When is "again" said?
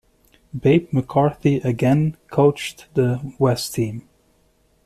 1.57-2.17